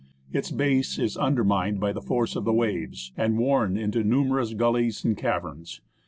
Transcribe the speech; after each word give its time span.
Its 0.33 0.49
base 0.49 0.97
is 0.97 1.15
undermined 1.15 1.79
by 1.79 1.93
the 1.93 2.01
force 2.01 2.35
of 2.35 2.43
the 2.43 2.51
waves, 2.51 3.11
and 3.15 3.37
worn 3.37 3.77
into 3.77 4.03
numerous 4.03 4.55
gullies 4.55 5.05
and 5.05 5.15
caverns. 5.15 5.79